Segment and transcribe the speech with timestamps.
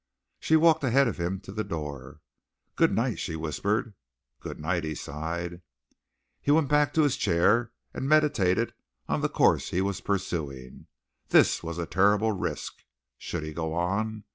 [0.39, 2.21] She walked ahead of him to the door.
[2.75, 3.93] "Good night," she whispered.
[4.39, 5.61] "Good night," he sighed.
[6.41, 8.73] He went back to his chair and meditated
[9.07, 10.87] on the course he was pursuing.
[11.29, 12.79] This was a terrible risk.
[13.19, 14.23] Should he go on?